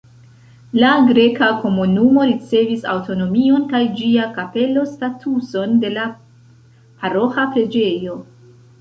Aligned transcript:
La 0.83 0.93
greka 1.09 1.49
komunumo 1.65 2.23
ricevis 2.31 2.87
aŭtonomion 2.95 3.69
kaj 3.75 3.83
ĝia 4.01 4.27
kapelo 4.41 4.89
statuson 4.97 5.81
de 5.87 5.95
la 6.01 6.11
paroĥa 7.05 7.51
preĝejo. 7.57 8.23